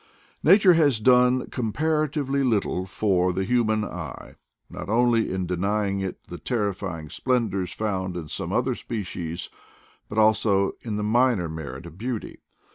[0.41, 4.33] Nature has done comparatively little for the human eye,
[4.67, 9.49] not only in denying it the terrifying splendors found in some other species,
[10.09, 12.39] but also in the minor merit of beauty.